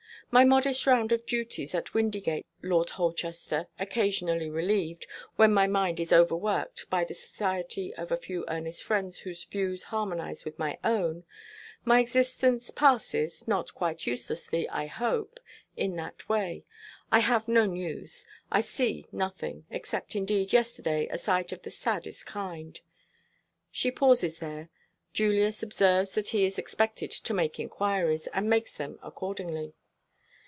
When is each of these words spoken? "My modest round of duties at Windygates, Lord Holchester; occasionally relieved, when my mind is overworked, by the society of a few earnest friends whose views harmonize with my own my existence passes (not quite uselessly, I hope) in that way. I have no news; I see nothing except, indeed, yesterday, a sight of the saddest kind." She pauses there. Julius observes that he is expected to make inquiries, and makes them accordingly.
"My 0.33 0.45
modest 0.45 0.87
round 0.87 1.11
of 1.11 1.25
duties 1.25 1.75
at 1.75 1.93
Windygates, 1.93 2.47
Lord 2.63 2.91
Holchester; 2.91 3.67
occasionally 3.77 4.49
relieved, 4.49 5.05
when 5.35 5.53
my 5.53 5.67
mind 5.67 5.99
is 5.99 6.13
overworked, 6.13 6.89
by 6.89 7.03
the 7.03 7.13
society 7.13 7.93
of 7.95 8.13
a 8.13 8.15
few 8.15 8.45
earnest 8.47 8.81
friends 8.81 9.17
whose 9.19 9.43
views 9.43 9.83
harmonize 9.91 10.45
with 10.45 10.57
my 10.57 10.77
own 10.85 11.25
my 11.83 11.99
existence 11.99 12.71
passes 12.71 13.45
(not 13.45 13.75
quite 13.75 14.07
uselessly, 14.07 14.69
I 14.69 14.85
hope) 14.85 15.37
in 15.75 15.97
that 15.97 16.29
way. 16.29 16.63
I 17.11 17.19
have 17.19 17.49
no 17.49 17.65
news; 17.65 18.25
I 18.49 18.61
see 18.61 19.07
nothing 19.11 19.65
except, 19.69 20.15
indeed, 20.15 20.53
yesterday, 20.53 21.09
a 21.11 21.17
sight 21.17 21.51
of 21.51 21.63
the 21.63 21.71
saddest 21.71 22.25
kind." 22.25 22.79
She 23.69 23.91
pauses 23.91 24.39
there. 24.39 24.69
Julius 25.11 25.61
observes 25.61 26.11
that 26.11 26.29
he 26.29 26.45
is 26.45 26.57
expected 26.57 27.11
to 27.11 27.33
make 27.33 27.59
inquiries, 27.59 28.27
and 28.27 28.49
makes 28.49 28.77
them 28.77 28.97
accordingly. 29.03 29.73